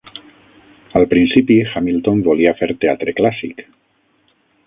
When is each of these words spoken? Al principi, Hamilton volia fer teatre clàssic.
Al 0.99 1.05
principi, 1.11 1.57
Hamilton 1.75 2.25
volia 2.29 2.55
fer 2.63 2.71
teatre 2.85 3.17
clàssic. 3.21 3.65